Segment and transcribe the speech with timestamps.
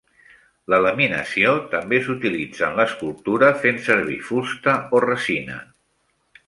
[0.73, 5.63] La laminació també s'utilitza en l'escultura fent servir fusta o resina.